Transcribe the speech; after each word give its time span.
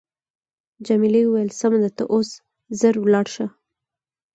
جميلې 0.87 1.21
وويل: 1.25 1.49
سمه 1.59 1.77
ده 1.83 1.89
ته 1.97 2.03
اوس 2.13 2.29
ژر 2.79 2.95
ولاړ 2.99 3.25
شه. 3.35 3.45